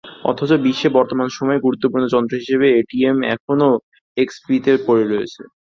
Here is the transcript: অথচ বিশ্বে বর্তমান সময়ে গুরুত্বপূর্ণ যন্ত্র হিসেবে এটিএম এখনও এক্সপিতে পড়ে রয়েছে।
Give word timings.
অথচ 0.29 0.51
বিশ্বে 0.65 0.89
বর্তমান 0.97 1.27
সময়ে 1.37 1.63
গুরুত্বপূর্ণ 1.65 2.05
যন্ত্র 2.13 2.33
হিসেবে 2.41 2.67
এটিএম 2.79 3.17
এখনও 3.33 3.69
এক্সপিতে 4.17 4.71
পড়ে 4.85 5.03
রয়েছে। 5.05 5.41